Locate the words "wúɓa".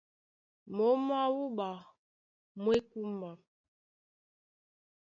1.35-1.69